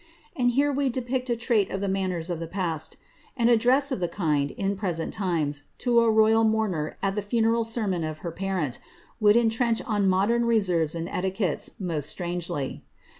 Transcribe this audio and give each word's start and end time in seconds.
And 0.35 0.49
here 0.49 0.73
we 0.73 0.89
depict 0.89 1.29
a 1.29 1.35
trait 1.35 1.69
of 1.69 1.79
the 1.79 1.87
manners 1.87 2.31
of 2.31 2.39
the 2.39 2.47
past; 2.47 2.97
an 3.37 3.49
address 3.49 3.91
of 3.91 3.99
the 3.99 4.07
kind« 4.07 4.49
in 4.49 4.69
the 4.71 4.75
present 4.75 5.13
times, 5.13 5.61
to 5.77 5.99
a 5.99 6.09
royal 6.09 6.43
mourner 6.43 6.97
at 7.03 7.13
the 7.13 7.21
funeral 7.21 7.63
sermon 7.63 8.03
of 8.03 8.17
her 8.25 8.31
parent, 8.31 8.79
would 9.19 9.35
entrench 9.35 9.79
on 9.83 10.09
modern 10.09 10.45
reserves 10.45 10.95
and 10.95 11.07
etiquettes 11.07 11.75
most 11.79 12.09
straniiely. 12.17 12.81